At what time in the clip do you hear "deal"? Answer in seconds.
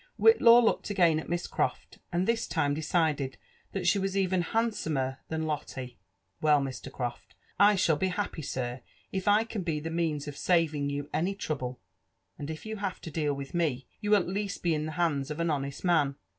13.11-13.35